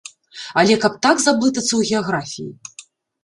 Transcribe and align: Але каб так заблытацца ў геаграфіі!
Але 0.59 0.77
каб 0.85 0.95
так 1.07 1.21
заблытацца 1.25 1.67
ў 1.75 1.81
геаграфіі! 1.91 2.49